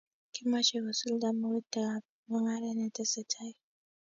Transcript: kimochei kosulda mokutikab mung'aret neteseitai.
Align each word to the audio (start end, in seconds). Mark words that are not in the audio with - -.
kimochei 0.33 0.83
kosulda 0.85 1.27
mokutikab 1.39 2.03
mung'aret 2.29 2.75
neteseitai. 2.77 3.53